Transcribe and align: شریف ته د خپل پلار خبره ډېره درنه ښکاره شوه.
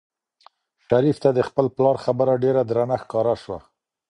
شریف 0.87 1.17
ته 1.23 1.29
د 1.33 1.39
خپل 1.47 1.65
پلار 1.75 1.95
خبره 2.05 2.33
ډېره 2.43 2.61
درنه 2.69 2.97
ښکاره 3.03 3.35
شوه. 3.43 3.59